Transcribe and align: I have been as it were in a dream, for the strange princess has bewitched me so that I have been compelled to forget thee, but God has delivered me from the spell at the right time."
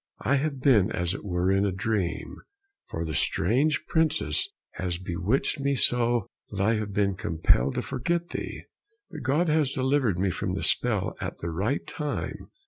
I 0.23 0.37
have 0.37 0.61
been 0.61 0.91
as 0.91 1.13
it 1.13 1.23
were 1.23 1.51
in 1.51 1.63
a 1.63 1.71
dream, 1.71 2.37
for 2.89 3.05
the 3.05 3.13
strange 3.13 3.83
princess 3.87 4.49
has 4.71 4.97
bewitched 4.97 5.59
me 5.59 5.75
so 5.75 6.25
that 6.49 6.59
I 6.59 6.73
have 6.77 6.91
been 6.91 7.13
compelled 7.13 7.75
to 7.75 7.83
forget 7.83 8.29
thee, 8.29 8.63
but 9.11 9.21
God 9.21 9.47
has 9.47 9.73
delivered 9.73 10.17
me 10.17 10.31
from 10.31 10.55
the 10.55 10.63
spell 10.63 11.15
at 11.21 11.37
the 11.37 11.51
right 11.51 11.85
time." 11.85 12.49